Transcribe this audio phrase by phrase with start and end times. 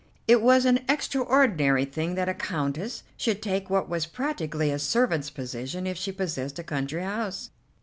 [0.27, 5.29] It was an extraordinary thing that a Countess should take what was practically a servant's
[5.29, 7.51] position if she possessed a country house.